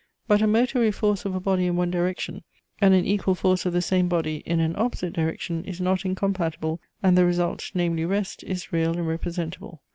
But 0.27 0.41
a 0.41 0.47
motory 0.47 0.91
force 0.91 1.25
of 1.25 1.35
a 1.35 1.39
body 1.39 1.67
in 1.67 1.75
one 1.75 1.91
direction, 1.91 2.41
and 2.79 2.95
an 2.95 3.05
equal 3.05 3.35
force 3.35 3.67
of 3.67 3.73
the 3.73 3.83
same 3.83 4.07
body 4.09 4.37
in 4.47 4.59
an 4.59 4.73
opposite 4.75 5.13
direction 5.13 5.63
is 5.63 5.79
not 5.79 6.05
incompatible, 6.05 6.81
and 7.03 7.15
the 7.15 7.23
result, 7.23 7.69
namely, 7.75 8.03
rest, 8.05 8.43
is 8.43 8.73
real 8.73 8.97
and 8.97 9.07
representable. 9.07 9.83